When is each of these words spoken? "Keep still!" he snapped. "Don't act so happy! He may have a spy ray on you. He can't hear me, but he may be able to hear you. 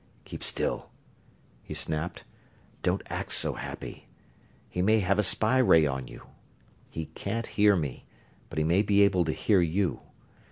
"Keep 0.25 0.43
still!" 0.43 0.89
he 1.61 1.75
snapped. 1.75 2.23
"Don't 2.81 3.03
act 3.05 3.33
so 3.33 3.53
happy! 3.53 4.07
He 4.67 4.81
may 4.81 4.99
have 5.01 5.19
a 5.19 5.23
spy 5.23 5.59
ray 5.59 5.85
on 5.85 6.07
you. 6.07 6.25
He 6.89 7.05
can't 7.13 7.45
hear 7.45 7.75
me, 7.75 8.05
but 8.49 8.57
he 8.57 8.63
may 8.63 8.81
be 8.81 9.03
able 9.03 9.25
to 9.25 9.31
hear 9.31 9.61
you. 9.61 10.01